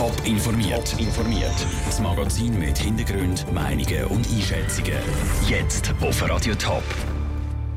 Top 0.00 0.16
informiert. 0.24 0.98
informiert. 0.98 1.66
Das 1.84 2.00
Magazin 2.00 2.58
mit 2.58 2.78
Hintergrund, 2.78 3.44
Meinungen 3.52 4.06
und 4.06 4.26
Einschätzungen. 4.30 4.94
Jetzt 5.46 5.92
auf 6.00 6.26
Radio 6.26 6.54
Top. 6.54 6.82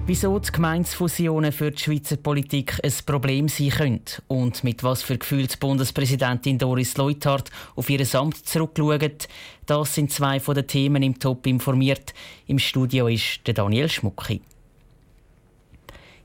Wieso 0.05 0.39
die 0.39 0.49
Gemeinsfusionen 0.49 1.51
für 1.51 1.71
die 1.71 1.83
Schweizer 1.83 2.15
Politik 2.15 2.79
ein 2.81 2.94
Problem 3.05 3.49
sein 3.49 3.71
können 3.71 4.05
und 4.29 4.63
mit 4.63 4.86
was 4.86 5.04
für 5.04 5.17
Gefühl 5.17 5.47
die 5.47 5.57
Bundespräsidentin 5.57 6.57
Doris 6.57 6.96
Leuthard 6.96 7.51
auf 7.76 7.90
ihr 7.90 8.08
Amt 8.15 8.37
zurückschaut, 8.47 9.28
das 9.65 9.94
sind 9.94 10.10
zwei 10.10 10.40
von 10.40 10.55
den 10.55 10.65
Themen 10.65 11.03
im 11.03 11.19
Top 11.19 11.46
informiert. 11.46 12.13
Im 12.47 12.58
Studio 12.58 13.10
ist 13.10 13.46
der 13.47 13.53
Daniel 13.53 13.90
Schmucki. 13.90 14.40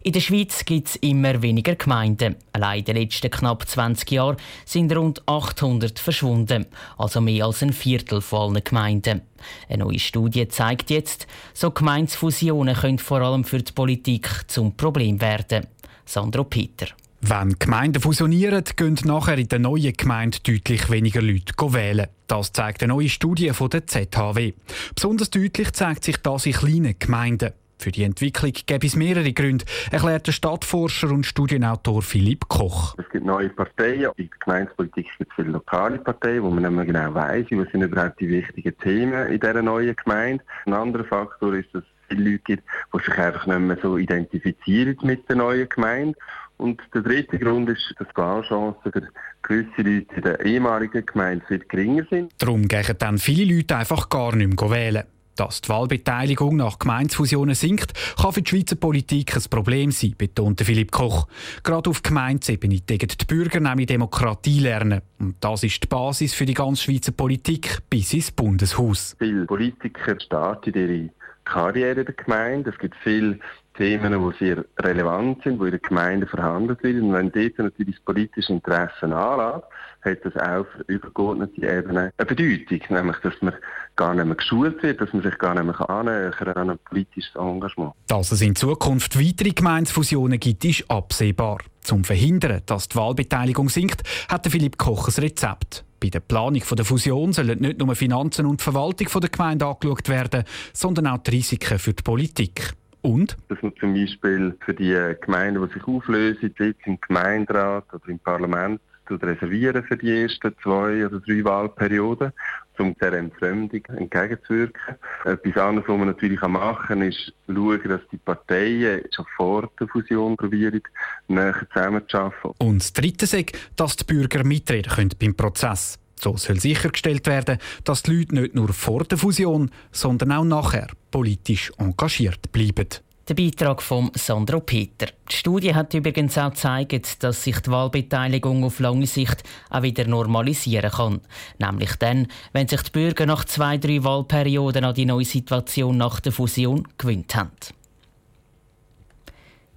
In 0.00 0.12
der 0.12 0.20
Schweiz 0.20 0.64
gibt 0.64 0.88
es 0.88 0.96
immer 0.96 1.42
weniger 1.42 1.74
Gemeinden. 1.74 2.36
Allein 2.52 2.78
in 2.78 2.84
den 2.84 2.96
letzten 2.96 3.30
knapp 3.30 3.68
20 3.68 4.10
Jahren 4.12 4.36
sind 4.64 4.94
rund 4.94 5.26
800 5.26 5.98
verschwunden, 5.98 6.66
also 6.96 7.20
mehr 7.20 7.46
als 7.46 7.62
ein 7.64 7.73
Viertel 7.73 8.20
von 8.20 8.54
allen 8.54 8.64
Gemeinden. 8.64 9.23
Eine 9.68 9.84
neue 9.84 9.98
Studie 9.98 10.46
zeigt 10.46 10.90
jetzt, 10.90 11.26
so 11.52 11.73
Gemeinsfusionen 11.73 12.76
können 12.76 13.00
vor 13.00 13.20
allem 13.23 13.42
für 13.42 13.59
die 13.59 13.73
Politik 13.73 14.28
zum 14.46 14.76
Problem 14.76 15.20
werden. 15.20 15.66
Sandro 16.04 16.45
Peter. 16.45 16.87
Wenn 17.20 17.59
Gemeinden 17.59 18.01
fusionieren, 18.01 18.62
gehen 18.76 18.96
nachher 19.02 19.38
in 19.38 19.48
der 19.48 19.59
neuen 19.59 19.92
Gemeinde 19.92 20.38
deutlich 20.45 20.88
weniger 20.88 21.20
Leute 21.20 21.54
wählen. 21.73 22.06
Das 22.28 22.52
zeigt 22.52 22.84
eine 22.84 22.92
neue 22.92 23.09
Studie 23.09 23.51
von 23.51 23.70
der 23.70 23.87
ZHW. 23.88 24.52
Besonders 24.95 25.30
deutlich 25.30 25.73
zeigt 25.73 26.04
sich 26.04 26.18
das 26.18 26.46
in 26.46 26.52
kleinen 26.52 26.95
Gemeinden. 26.96 27.52
Für 27.78 27.92
die 27.92 28.02
Entwicklung 28.02 28.52
gäbe 28.66 28.87
es 28.87 28.96
mehrere 28.96 29.32
Gründe, 29.32 29.64
erklärt 29.92 30.27
der 30.27 30.32
Stadtforscher 30.32 31.10
und 31.10 31.24
Studienautor 31.24 32.02
Philipp 32.02 32.48
Koch. 32.48 32.96
Es 32.98 33.09
gibt 33.10 33.24
neue 33.24 33.48
Parteien. 33.51 34.10
In 34.16 34.28
der 34.28 34.38
Gemeindepolitik 34.45 35.06
gibt 35.16 35.30
es 35.30 35.37
viele 35.37 35.51
lokale 35.51 35.98
Parteien, 35.98 36.42
wo 36.42 36.51
man 36.51 36.64
nicht 36.64 36.73
mehr 36.73 36.84
genau 36.84 37.14
weiss, 37.14 37.46
was 37.51 37.70
sind 37.70 37.82
überhaupt 37.82 38.18
die 38.20 38.28
wichtigen 38.28 38.77
Themen 38.78 39.29
in 39.29 39.38
dieser 39.38 39.62
neuen 39.62 39.95
Gemeinde. 39.95 40.43
Ein 40.66 40.73
anderer 40.74 41.04
Faktor 41.04 41.54
ist, 41.54 41.73
dass 41.73 41.84
es 41.84 41.88
viele 42.09 42.30
Leute 42.30 42.43
gibt, 42.45 42.65
die 42.93 43.04
sich 43.04 43.18
einfach 43.18 43.46
nicht 43.46 43.60
mehr 43.60 43.79
so 43.80 43.96
identifizieren 43.96 44.96
mit 45.02 45.29
der 45.29 45.37
neuen 45.37 45.68
Gemeinde. 45.68 46.18
Und 46.56 46.82
der 46.93 47.02
dritte 47.02 47.38
Grund 47.38 47.68
ist, 47.68 47.95
dass 48.01 48.09
die 48.09 48.16
Wahlchancen 48.16 48.93
für 48.93 49.09
gewisse 49.43 49.82
Leute 49.82 50.15
in 50.16 50.23
der 50.23 50.45
ehemaligen 50.45 51.06
Gemeinde 51.06 51.45
viel 51.46 51.60
geringer 51.60 52.04
sind. 52.10 52.32
Darum 52.38 52.66
gehen 52.66 52.96
dann 52.99 53.18
viele 53.18 53.54
Leute 53.54 53.76
einfach 53.76 54.09
gar 54.09 54.34
nicht 54.34 54.60
mehr 54.60 54.71
wählen. 54.71 55.04
Dass 55.38 55.60
die 55.60 55.68
Wahlbeteiligung 55.68 56.56
nach 56.56 56.80
Gemeinsfusionen 56.80 57.54
sinkt, 57.54 57.92
kann 58.20 58.32
für 58.32 58.42
die 58.42 58.50
Schweizer 58.50 58.74
Politik 58.74 59.36
ein 59.36 59.42
Problem 59.48 59.92
sein, 59.92 60.16
betonte 60.18 60.64
Philipp 60.64 60.90
Koch. 60.90 61.28
Gerade 61.62 61.88
auf 61.88 62.02
Gemeindeebene 62.02 62.80
degen 62.80 63.08
die 63.08 63.24
Bürger 63.24 63.60
nämlich 63.60 63.86
Demokratie 63.86 64.59
lernen. 64.59 65.00
Und 65.20 65.36
das 65.38 65.62
ist 65.62 65.81
die 65.84 65.86
Basis 65.86 66.34
für 66.34 66.44
die 66.44 66.54
ganze 66.54 66.82
Schweizer 66.82 67.12
Politik 67.12 67.78
bis 67.88 68.14
ins 68.14 68.32
Bundeshaus. 68.32 69.14
Viele 69.20 69.44
Politiker 69.44 70.19
starten 70.19 70.75
ihre 70.75 71.10
Karriere 71.44 72.00
in 72.00 72.06
der 72.06 72.14
Gemeinde. 72.14 72.70
Es 72.70 72.78
gibt 72.78 72.97
viele 73.04 73.38
Themen, 73.78 74.12
die 74.12 74.38
sehr 74.44 74.65
relevant 74.81 75.43
sind, 75.44 75.60
die 75.60 75.65
in 75.65 75.71
der 75.71 75.78
Gemeinde 75.78 76.26
verhandelt 76.26 76.82
werden. 76.82 77.04
Und 77.04 77.12
wenn 77.15 77.32
dort 77.32 77.59
natürlich 77.59 77.97
das 77.97 78.04
politische 78.04 78.53
Interesse 78.53 79.06
anlässt, 79.06 79.65
hat 80.03 80.25
das 80.25 80.37
auch 80.37 80.66
für 80.66 80.82
übergeordnete 80.88 81.62
Ebene 81.62 82.12
eine 82.16 82.26
Bedeutung, 82.26 82.81
nämlich 82.91 83.16
dass 83.19 83.34
man 83.41 83.54
gar 83.97 84.15
nicht 84.15 84.26
mehr 84.26 84.34
geschult 84.34 84.82
wird, 84.82 85.00
dass 85.00 85.12
man 85.12 85.22
sich 85.22 85.38
gar 85.38 85.54
nicht 85.54 85.65
mehr 85.65 85.91
annähern 85.91 86.53
an 86.54 86.71
ein 86.71 86.78
politisches 86.84 87.34
Engagement. 87.37 87.93
Dass 88.09 88.32
es 88.32 88.43
in 88.43 88.54
Zukunft 88.54 89.19
weitere 89.19 89.50
Gemeinsfusionen 89.50 90.38
gibt, 90.38 90.65
ist 90.65 90.91
absehbar. 90.91 91.59
Zum 91.81 92.04
Verhindern, 92.04 92.62
dass 92.66 92.88
die 92.88 92.97
Wahlbeteiligung 92.97 93.69
sinkt, 93.69 94.03
hat 94.28 94.47
Philipp 94.47 94.76
Koch 94.76 95.09
ein 95.09 95.22
Rezept. 95.22 95.84
Bei 96.00 96.10
der 96.10 96.21
Planung 96.21 96.62
der 96.71 96.84
Fusion 96.84 97.32
sollen 97.32 97.59
nicht 97.60 97.78
nur 97.78 97.94
Finanzen 97.94 98.47
und 98.47 98.62
Verwaltung 98.62 99.09
der 99.21 99.31
Gemeinde 99.31 99.66
angeschaut 99.66 100.09
werden, 100.09 100.44
sondern 100.72 101.09
auch 101.09 101.19
die 101.19 101.31
Risiken 101.32 101.78
für 101.78 101.93
die 101.93 102.03
Politik. 102.03 102.75
Und? 103.03 103.37
Dass 103.49 103.62
man 103.62 103.72
zum 103.78 103.95
Beispiel 103.95 104.56
für 104.65 104.75
die 104.75 104.97
Gemeinden, 105.21 105.67
die 105.67 105.75
sich 105.75 105.87
auflösen, 105.87 106.55
Sitz 106.59 106.77
im 106.84 107.00
Gemeinderat 107.00 107.84
oder 107.93 108.09
im 108.09 108.19
Parlament 108.19 108.81
reservieren 109.11 109.83
für 109.84 109.97
die 109.97 110.22
ersten 110.22 110.55
zwei 110.62 111.06
oder 111.06 111.21
drei 111.21 111.43
Wahlperioden, 111.45 112.33
um 112.78 112.95
dieser 112.95 113.15
Entfremdung 113.15 113.83
entgegenzuwirken. 113.87 114.97
Etwas 115.25 115.56
anderes, 115.56 115.89
was 115.89 115.99
man 115.99 116.09
natürlich 116.09 116.41
machen 116.43 116.87
kann, 116.87 117.03
ist 117.03 117.33
schauen, 117.47 117.81
dass 117.84 118.00
die 118.12 118.19
Parteien 118.19 119.03
schon 119.11 119.25
vor 119.37 119.71
der 119.81 119.89
Fusion 119.89 120.37
probieren, 120.37 120.83
näher 121.28 121.67
zusammenzuarbeiten. 121.72 122.53
Und 122.59 122.83
das 122.83 122.93
Dritte 122.93 123.25
ist, 123.25 123.53
dass 123.77 123.97
die 123.97 124.05
Bürger 124.05 124.45
mitreden 124.45 124.93
können 124.93 125.11
beim 125.19 125.34
Prozess. 125.34 125.99
So 126.21 126.37
soll 126.37 126.61
sichergestellt 126.61 127.27
werden, 127.27 127.59
dass 127.84 128.03
die 128.03 128.12
Leute 128.12 128.34
nicht 128.34 128.55
nur 128.55 128.73
vor 128.73 129.05
der 129.05 129.19
Fusion, 129.19 129.71
sondern 129.93 130.33
auch 130.33 130.45
nachher 130.45 130.89
politisch 131.11 131.73
engagiert 131.79 132.53
bleiben. 132.53 132.89
Der 133.29 133.34
Beitrag 133.34 133.83
von 133.83 134.11
Sandro 134.15 134.61
Peter. 134.61 135.09
Die 135.31 135.37
Studie 135.37 135.75
hat 135.75 135.93
übrigens 135.93 136.39
auch 136.39 136.49
gezeigt, 136.49 137.23
dass 137.23 137.45
sich 137.45 137.61
die 137.61 137.71
Wahlbeteiligung 137.71 138.65
auf 138.65 138.81
lange 138.81 139.07
Sicht 139.07 139.43
auch 139.69 139.83
wieder 139.83 140.07
normalisieren 140.07 140.91
kann. 140.91 141.21
Nämlich 141.59 141.95
dann, 141.97 142.28
wenn 142.55 142.69
sich 142.69 142.81
die 142.84 142.91
Bürger 142.91 143.27
nach 143.27 143.45
zwei, 143.45 143.77
drei 143.77 144.03
Wahlperioden 144.03 144.83
an 144.83 144.95
die 144.95 145.05
neue 145.05 145.27
Situation 145.27 145.99
nach 145.99 146.21
der 146.21 146.33
Fusion 146.33 146.89
gewöhnt 146.97 147.34
haben. 147.34 147.51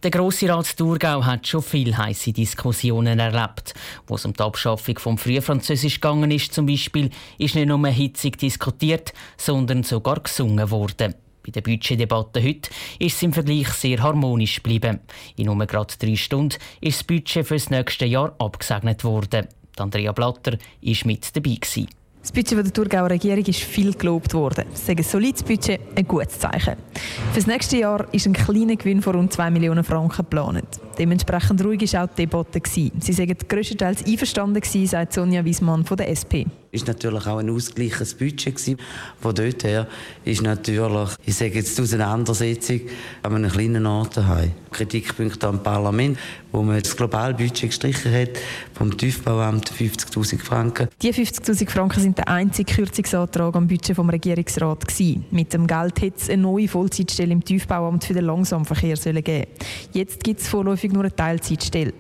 Der 0.03 0.09
Grosse 0.09 0.50
Rat 0.50 0.78
Thurgau 0.78 1.23
hat 1.23 1.45
schon 1.45 1.62
viele 1.62 1.95
heiße 1.95 2.34
Diskussionen 2.34 3.19
erlebt. 3.19 3.75
Wo 4.07 4.16
es 4.16 4.25
um 4.25 4.34
die 4.34 4.41
Abschaffung 4.41 4.97
vom 4.97 5.19
Frühfranzösisch 5.19 6.01
gegangen 6.01 6.31
ist, 6.31 6.56
zum 6.56 6.66
Beispiel, 6.66 7.12
ist 7.38 7.53
nicht 7.53 7.67
nur 7.67 7.88
hitzig 7.88 8.39
diskutiert, 8.39 9.13
sondern 9.38 9.84
sogar 9.84 10.19
gesungen 10.19 10.72
worden. 10.72 11.13
Bei 11.45 11.51
der 11.51 11.62
Budgetdebatte 11.62 12.41
heute 12.41 12.72
ist 12.97 13.17
es 13.17 13.22
im 13.22 13.31
Vergleich 13.31 13.67
sehr 13.69 14.01
harmonisch 14.01 14.56
geblieben. 14.56 15.01
In 15.35 15.45
nur 15.45 15.66
gerade 15.67 15.94
drei 16.00 16.16
Stunden 16.16 16.57
ist 16.81 16.97
das 16.97 17.03
Budget 17.03 17.45
für 17.45 17.56
das 17.56 17.69
nächste 17.69 18.07
Jahr 18.07 18.33
abgesegnet 18.39 19.03
worden. 19.03 19.50
Andrea 19.78 20.13
Blatter 20.13 20.53
war 20.53 20.97
mit 21.06 21.35
dabei. 21.35 21.57
Gewesen. 21.62 21.88
Das 22.22 22.31
Budget 22.31 22.57
der 22.57 22.73
Thurgauer 22.73 23.12
Regierung 23.12 23.45
ist 23.45 23.59
viel 23.59 23.94
gelobt 23.94 24.33
worden. 24.33 24.66
Es 24.73 24.89
ist 24.89 25.12
solides 25.12 25.44
Budget, 25.44 25.79
ein 25.95 26.07
gutes 26.07 26.39
Zeichen. 26.39 26.75
Für 27.31 27.40
das 27.40 27.47
nächste 27.47 27.78
Jahr 27.78 28.14
ist 28.14 28.28
ein 28.28 28.34
kleiner 28.34 28.75
Gewinn 28.75 29.02
von 29.02 29.16
rund 29.16 29.31
2 29.31 29.52
Millionen 29.52 29.86
Franken 29.86 30.18
geplant. 30.18 30.81
Dementsprechend 31.00 31.64
ruhig 31.64 31.94
war 31.94 32.03
auch 32.03 32.09
die 32.09 32.25
Debatte. 32.25 32.62
Sie 32.66 32.92
sagen 33.14 33.38
größtenteils 33.47 34.06
einverstanden, 34.06 34.62
sagt 34.86 35.14
Sonja 35.14 35.46
Wiesmann 35.46 35.86
von 35.86 35.96
der 35.96 36.09
SP 36.12 36.44
ist 36.72 36.88
natürlich 36.88 37.28
auch 37.28 37.38
ein 37.38 37.50
ausgleiches 37.50 38.14
Budget 38.14 38.56
gewesen. 38.56 38.78
Von 39.19 39.36
dort 39.36 39.64
her 39.64 39.88
ist 40.24 40.42
natürlich, 40.42 41.09
ich 41.25 41.36
sage 41.36 41.56
jetzt 41.56 41.78
die 41.78 41.81
Auseinandersetzung 41.81 42.81
an 43.24 43.36
einem 43.36 43.52
kleinen 43.52 43.86
Ort 43.86 44.18
daheim. 44.18 44.52
Kritikpunkte 44.72 45.48
am 45.48 45.62
Parlament, 45.62 46.18
wo 46.52 46.62
man 46.62 46.81
das 46.81 46.96
globale 46.96 47.34
Budget 47.34 47.69
gestrichen 47.69 48.13
hat, 48.13 48.30
vom 48.74 48.96
Tiefbauamt 48.96 49.69
50'000 49.69 50.40
Franken. 50.40 50.88
Die 51.02 51.13
50'000 51.13 51.69
Franken 51.69 52.00
sind 52.00 52.18
der 52.18 52.30
einzige 52.30 52.74
Kürzungsantrag 52.74 53.56
am 53.56 53.68
Budget 53.68 53.96
vom 53.96 54.09
Regierungsrat 54.09 54.88
gewesen. 54.88 55.25
Mit 55.31 55.53
dem 55.53 55.68
Geld 55.68 56.02
hätte 56.02 56.18
es 56.18 56.30
eine 56.30 56.42
neue 56.42 56.69
Vollzeitstelle 56.69 57.20
im 57.29 57.43
Tiefbauamt 57.43 58.03
für 58.03 58.13
den 58.13 58.25
Langsamverkehr 58.25 58.95
geben 58.95 59.47
Jetzt 59.91 60.23
gibt 60.23 60.39
es 60.39 60.47
vorläufig 60.47 60.91
nur 60.91 61.03
eine 61.03 61.15
Teilzeitstelle. 61.15 61.93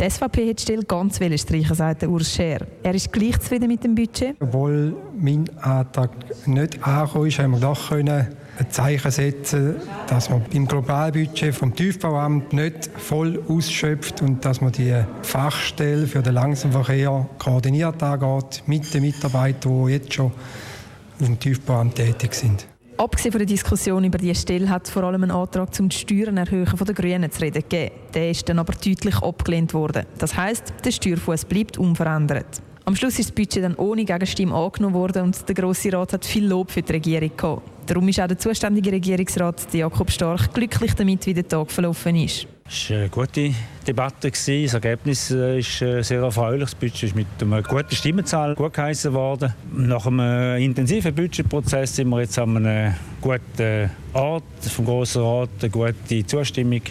Die 0.00 0.10
SVP 0.10 0.48
hat 0.48 0.58
die 0.58 0.62
Stelle 0.62 0.82
ganz 0.84 1.16
streichen, 1.16 1.74
sagt 1.74 2.02
Urs 2.04 2.32
Scher. 2.32 2.66
Er 2.82 2.94
ist 2.94 3.12
gleich 3.12 3.38
zufrieden 3.38 3.68
mit 3.68 3.84
dem 3.84 3.94
Budget. 3.94 4.34
Obwohl 4.40 4.96
mein 5.18 5.44
Antrag 5.58 6.10
nicht 6.46 6.82
angekommen 6.86 7.26
ist, 7.26 7.38
haben 7.38 7.50
wir 7.52 7.60
doch 7.60 7.90
können 7.90 8.28
ein 8.58 8.70
Zeichen 8.70 9.10
setzen, 9.10 9.76
dass 10.06 10.30
man 10.30 10.42
im 10.52 10.66
Globalbudget 10.66 11.54
vom 11.54 11.74
Tiefbauamt 11.74 12.52
nicht 12.52 12.90
voll 12.96 13.42
ausschöpft 13.48 14.22
und 14.22 14.44
dass 14.44 14.60
man 14.60 14.72
die 14.72 14.94
Fachstelle 15.22 16.06
für 16.06 16.22
den 16.22 16.34
Langsamverkehr 16.34 17.26
koordiniert 17.38 18.02
angeht 18.02 18.62
mit 18.66 18.92
den 18.92 19.02
Mitarbeitern, 19.02 19.86
die 19.86 19.92
jetzt 19.92 20.14
schon 20.14 20.26
auf 20.26 21.26
dem 21.26 21.38
Tiefbauamt 21.38 21.94
tätig 21.94 22.34
sind. 22.34 22.69
Abgesehen 23.00 23.32
von 23.32 23.38
der 23.38 23.46
Diskussion 23.46 24.04
über 24.04 24.18
diese 24.18 24.42
Stelle 24.42 24.68
hat 24.68 24.84
es 24.84 24.90
vor 24.90 25.04
allem 25.04 25.22
einen 25.22 25.30
Antrag 25.30 25.74
zum 25.74 25.90
Steuern 25.90 26.36
erhöhen 26.36 26.66
von 26.66 26.86
den 26.86 26.94
Grünen 26.94 27.30
zu 27.30 27.40
reden 27.40 27.62
gegeben. 27.62 27.94
Der 28.12 28.30
ist 28.30 28.46
dann 28.46 28.58
aber 28.58 28.74
deutlich 28.74 29.16
abgelehnt 29.22 29.72
worden. 29.72 30.04
Das 30.18 30.36
heisst, 30.36 30.74
der 30.84 30.92
Steuerfuß 30.92 31.46
bleibt 31.46 31.78
unverändert. 31.78 32.60
Am 32.84 32.94
Schluss 32.94 33.18
ist 33.18 33.30
das 33.30 33.34
Budget 33.34 33.64
dann 33.64 33.74
ohne 33.76 34.04
Gegenstimme 34.04 34.54
angenommen 34.54 34.94
worden 34.94 35.22
und 35.22 35.48
der 35.48 35.54
Grosse 35.54 35.90
Rat 35.94 36.12
hat 36.12 36.26
viel 36.26 36.46
Lob 36.46 36.70
für 36.70 36.82
die 36.82 36.92
Regierung 36.92 37.30
gehabt. 37.34 37.62
Darum 37.86 38.06
ist 38.06 38.20
auch 38.20 38.26
der 38.26 38.36
zuständige 38.36 38.92
Regierungsrat 38.92 39.72
Jakob 39.72 40.10
Stark 40.10 40.52
glücklich 40.52 40.92
damit, 40.92 41.24
wie 41.24 41.32
der 41.32 41.48
Tag 41.48 41.70
verlaufen 41.70 42.16
ist. 42.16 42.46
Es 42.68 42.90
war 42.90 42.98
eine 42.98 43.08
gute 43.08 43.52
Debatte. 43.86 44.30
Das 44.30 44.48
Ergebnis 44.48 45.30
äh, 45.30 45.58
ist 45.58 45.82
äh, 45.82 46.02
sehr 46.02 46.22
erfreulich. 46.22 46.70
Das 46.70 46.74
Budget 46.74 47.02
ist 47.02 47.16
mit 47.16 47.26
einer 47.40 47.62
guten 47.62 47.94
Stimmenzahl 47.94 48.54
gut 48.54 48.74
geheißen 48.74 49.12
worden. 49.12 49.52
Nach 49.72 50.06
einem 50.06 50.62
intensiven 50.62 51.14
Budgetprozess 51.14 51.96
sind 51.96 52.08
wir 52.08 52.20
jetzt 52.20 52.38
an 52.38 52.56
einem 52.56 52.94
guten 53.20 53.90
Ort 54.12 54.44
vom 54.60 54.84
Grossen 54.84 55.22
Rat, 55.22 55.50
eine 55.60 55.70
gute 55.70 56.26
Zustimmung. 56.26 56.82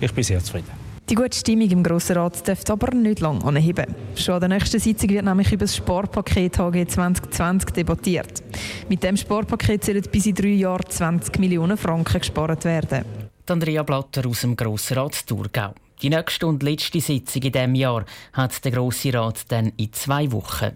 Ich 0.00 0.12
bin 0.12 0.24
sehr 0.24 0.40
zufrieden. 0.40 0.88
Die 1.08 1.14
gute 1.14 1.38
Stimmung 1.38 1.70
im 1.70 1.82
Grossen 1.82 2.16
Rat 2.16 2.46
dürfte 2.46 2.72
aber 2.72 2.94
nicht 2.94 3.20
lange 3.20 3.42
anheben. 3.42 3.86
Schon 4.14 4.34
an 4.34 4.40
der 4.40 4.48
nächsten 4.50 4.78
Sitzung 4.78 5.08
wird 5.08 5.24
nämlich 5.24 5.50
über 5.50 5.64
das 5.64 5.76
Sparpaket 5.76 6.58
HG 6.58 6.86
2020 6.86 7.70
debattiert. 7.70 8.42
Mit 8.90 9.02
dem 9.02 9.16
Sparpaket 9.16 9.84
sollen 9.84 10.02
bis 10.12 10.26
in 10.26 10.34
drei 10.34 10.48
Jahren 10.48 10.84
20 10.86 11.38
Millionen 11.38 11.78
Franken 11.78 12.20
gespart 12.20 12.66
werden. 12.66 13.17
Andrea 13.50 13.82
Blatter 13.82 14.26
aus 14.26 14.42
dem 14.42 14.56
Grossen 14.56 14.98
Rat 14.98 15.26
Thurgau. 15.26 15.74
Die 16.02 16.10
nächste 16.10 16.46
und 16.46 16.62
letzte 16.62 17.00
Sitzung 17.00 17.42
in 17.42 17.52
diesem 17.52 17.74
Jahr 17.74 18.04
hat 18.32 18.64
der 18.64 18.72
Grosse 18.72 19.12
Rat 19.12 19.44
dann 19.48 19.72
in 19.76 19.92
zwei 19.92 20.30
Wochen. 20.32 20.72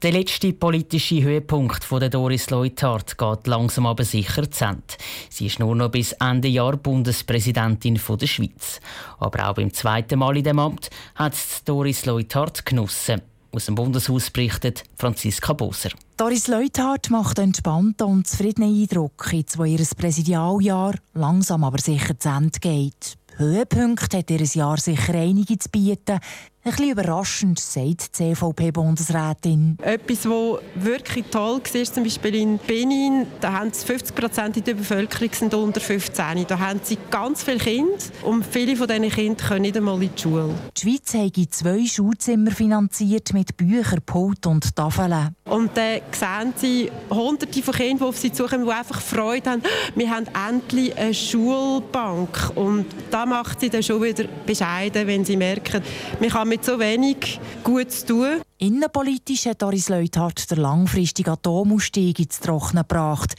Der 0.00 0.12
letzte 0.12 0.52
politische 0.52 1.22
Höhepunkt 1.22 1.82
von 1.82 1.98
der 1.98 2.08
Doris 2.08 2.50
Leuthard 2.50 3.18
geht 3.18 3.46
langsam 3.48 3.86
aber 3.86 4.04
sicher 4.04 4.48
zu 4.48 4.64
Ende. 4.64 4.82
Sie 5.28 5.46
ist 5.46 5.58
nur 5.58 5.74
noch 5.74 5.90
bis 5.90 6.12
Ende 6.12 6.46
Jahr 6.46 6.76
Bundespräsidentin 6.76 8.00
der 8.08 8.26
Schweiz. 8.26 8.80
Aber 9.18 9.48
auch 9.48 9.54
beim 9.54 9.72
zweiten 9.72 10.20
Mal 10.20 10.36
in 10.36 10.44
dem 10.44 10.60
Amt 10.60 10.90
hat 11.16 11.34
Doris 11.64 12.06
Leuthard 12.06 12.64
genossen. 12.64 13.22
Aus 13.50 13.64
dem 13.64 13.74
Bundeshaus 13.74 14.30
berichtet 14.30 14.84
Franziska 14.96 15.54
Boser. 15.54 15.90
Doris 16.16 16.48
Leuthard 16.48 17.10
macht 17.10 17.38
einen 17.38 17.48
entspannten 17.48 18.06
und 18.06 18.26
zufriedenen 18.26 18.82
Eindruck, 18.82 19.30
jetzt 19.32 19.56
wo 19.56 19.64
ihr 19.64 19.84
Präsidialjahr 19.96 20.94
langsam 21.14 21.64
aber 21.64 21.78
sicher 21.78 22.18
zu 22.18 22.28
Ende 22.28 22.58
geht. 22.60 23.16
Höhepunkte 23.36 24.18
hat 24.18 24.30
ihr 24.30 24.40
Jahr 24.40 24.78
sicher 24.78 25.14
einige 25.14 25.58
zu 25.58 25.68
bieten. 25.70 26.18
Ein 26.64 26.72
bisschen 26.72 26.90
überraschend, 26.90 27.60
sagt 27.60 28.18
die 28.18 28.34
CVP-Bundesrätin. 28.34 29.78
Etwas, 29.80 30.28
was 30.28 30.58
wirklich 30.74 31.24
toll 31.30 31.60
war, 31.62 31.84
zum 31.84 32.02
Beispiel 32.02 32.34
in 32.34 32.58
Benin, 32.58 33.26
da 33.40 33.52
haben 33.52 33.72
50 33.72 34.14
Prozent 34.14 34.66
der 34.66 34.74
Bevölkerung 34.74 35.32
sind 35.32 35.54
unter 35.54 35.80
15. 35.80 36.46
Da 36.48 36.58
haben 36.58 36.80
sie 36.82 36.98
ganz 37.10 37.44
viele 37.44 37.58
Kinder 37.58 37.94
und 38.24 38.44
viele 38.44 38.76
von 38.76 38.88
diesen 38.88 39.08
Kindern 39.08 39.48
können 39.48 39.62
nicht 39.62 39.76
einmal 39.76 40.02
in 40.02 40.10
die 40.14 40.20
Schule. 40.20 40.50
Die 40.76 40.80
Schweiz 40.80 41.14
hat 41.14 41.54
zwei 41.54 41.86
Schulzimmer 41.86 42.50
finanziert 42.50 43.32
mit 43.32 43.56
Büchern, 43.56 44.02
Pult 44.04 44.44
und 44.46 44.74
Tafeln. 44.74 45.36
Und 45.44 45.76
dann 45.76 46.00
sehen 46.10 46.52
sie 46.56 46.90
hunderte 47.08 47.62
von 47.62 47.74
Kindern, 47.74 47.98
die 47.98 48.04
auf 48.04 48.18
sie 48.18 48.32
zukommen, 48.32 48.66
die 48.66 48.72
einfach 48.72 49.00
Freude 49.00 49.50
haben, 49.50 49.62
wir 49.94 50.10
haben 50.10 50.26
endlich 50.48 50.94
eine 50.98 51.14
Schulbank. 51.14 52.50
Und 52.56 52.86
da 53.10 53.24
macht 53.24 53.60
sie 53.60 53.70
dann 53.70 53.82
schon 53.82 54.02
wieder 54.02 54.24
bescheiden, 54.44 55.06
wenn 55.06 55.24
sie 55.24 55.36
merken, 55.36 55.82
man 56.20 56.28
kann 56.28 56.48
mit 56.48 56.57
so 56.64 56.78
wenig 56.78 57.40
gut 57.64 57.90
zu 57.90 58.06
tun. 58.06 58.42
Innenpolitisch 58.58 59.46
hat 59.46 59.62
Doris 59.62 59.88
Leuthard 59.88 60.50
den 60.50 60.58
langfristigen 60.58 61.30
Atomausstieg 61.30 62.18
ins 62.18 62.40
Trockene 62.40 62.82
gebracht. 62.82 63.34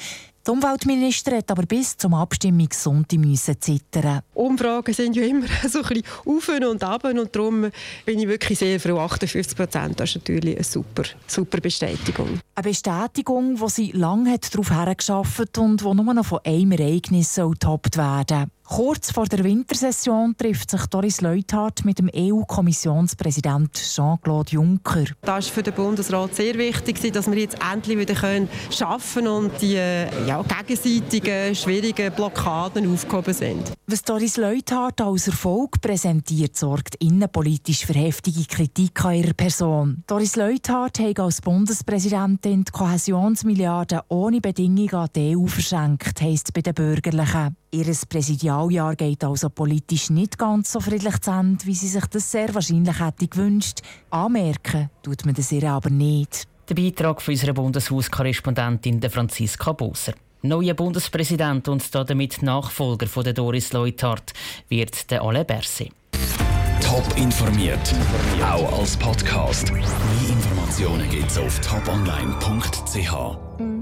Die 0.47 0.51
Umweltminister 0.51 1.37
hat 1.37 1.51
aber 1.51 1.63
bis 1.63 1.97
zum 1.97 2.13
Abstimmungssonntag 2.13 3.61
zittern. 3.61 4.21
Umfragen 4.33 4.93
sind 4.93 5.15
ja 5.15 5.23
immer 5.23 5.45
so 5.69 5.83
ein 5.83 6.01
bisschen 6.01 6.03
auf 6.25 6.49
und 6.71 6.83
ab 6.83 7.03
und 7.03 7.35
darum 7.35 7.69
bin 8.05 8.19
ich 8.19 8.27
wirklich 8.27 8.57
sehr 8.57 8.79
froh. 8.79 8.99
58 8.99 9.55
Prozent, 9.55 9.99
das 9.99 10.09
ist 10.09 10.15
natürlich 10.15 10.55
eine 10.55 10.63
super, 10.63 11.03
super 11.27 11.59
Bestätigung. 11.59 12.39
Eine 12.55 12.63
Bestätigung, 12.63 13.57
die 13.57 13.69
sie 13.69 13.91
lange 13.91 14.39
darauf 14.39 14.71
hergeschafft 14.71 15.57
und 15.57 15.81
die 15.81 15.83
nur 15.83 16.13
noch 16.13 16.25
von 16.25 16.39
einem 16.43 16.71
Ereignis 16.71 17.35
getoppt 17.35 17.97
werden 17.97 18.49
Kurz 18.71 19.11
vor 19.11 19.25
der 19.25 19.43
Wintersession 19.43 20.37
trifft 20.37 20.69
sich 20.69 20.85
Doris 20.85 21.21
Leuthard 21.21 21.83
mit 21.85 21.97
dem 21.97 22.07
EU-Kommissionspräsident 22.15 23.73
Jean-Claude 23.73 24.51
Juncker. 24.51 25.05
Das 25.23 25.45
ist 25.45 25.51
für 25.51 25.63
den 25.63 25.73
Bundesrat 25.73 26.35
sehr 26.35 26.53
wichtig, 26.53 27.11
dass 27.11 27.29
wir 27.29 27.39
jetzt 27.39 27.57
endlich 27.73 27.97
wieder 27.97 28.13
können 28.13 28.47
schaffen 28.69 29.27
und 29.27 29.59
die 29.59 29.73
ja, 29.73 30.43
gegenseitigen 30.43 31.55
schwierigen 31.55 32.13
Blockaden 32.13 32.93
aufgehoben 32.93 33.33
sind. 33.33 33.73
Was 33.87 34.03
Doris 34.03 34.37
Leuthard 34.37 35.01
als 35.01 35.25
Erfolg 35.25 35.81
präsentiert, 35.81 36.55
sorgt 36.55 36.93
innenpolitisch 36.99 37.87
für 37.87 37.93
heftige 37.93 38.45
Kritik 38.45 39.03
an 39.03 39.15
ihrer 39.15 39.33
Person. 39.33 40.03
Doris 40.05 40.35
Leuthard 40.35 40.99
hat 40.99 41.19
als 41.19 41.41
Bundespräsidentin 41.41 42.65
die 42.65 42.71
Kohäsionsmilliarden 42.71 44.01
ohne 44.09 44.41
Bedingungen 44.41 44.93
an 44.93 45.09
die 45.15 45.35
EU 45.35 45.47
verschenkt, 45.47 46.21
heisst 46.21 46.53
bei 46.53 46.61
den 46.61 46.75
Bürgerlichen. 46.75 47.55
Ihr 47.71 47.85
Präsidialjahr 48.09 48.95
geht 48.95 49.23
also 49.23 49.49
politisch 49.49 50.09
nicht 50.09 50.39
ganz 50.39 50.71
so 50.71 50.79
friedlich 50.79 51.19
zu 51.19 51.29
Ende, 51.29 51.65
wie 51.65 51.75
sie 51.75 51.87
sich 51.87 52.05
das 52.07 52.31
sehr 52.31 52.53
wahrscheinlich 52.55 52.99
hätte 52.99 53.27
gewünscht. 53.27 53.81
Anmerken 54.09 54.89
tut 55.03 55.23
man 55.25 55.35
das 55.35 55.51
ihr 55.51 55.69
aber 55.69 55.91
nicht. 55.91 56.47
Der 56.67 56.73
Beitrag 56.73 57.21
von 57.21 57.33
unserer 57.33 57.53
Bundeshauskorrespondentin 57.53 59.01
Franziska 59.09 59.73
Boser. 59.73 60.13
Neuer 60.41 60.73
Bundespräsident 60.73 61.67
und 61.67 61.93
damit 61.93 62.41
Nachfolger 62.41 63.07
von 63.07 63.23
der 63.23 63.33
Doris 63.33 63.71
Leuthard 63.73 64.33
wird 64.69 65.11
der 65.11 65.21
Alain 65.21 65.45
Berset. 65.45 65.91
Top 66.81 67.05
informiert, 67.17 67.93
auch 68.41 68.79
als 68.79 68.97
Podcast. 68.97 69.71
Mehr 69.71 69.83
Informationen 70.29 71.07
gibt's 71.09 71.37
auf 71.37 71.59
toponline.ch. 71.59 73.48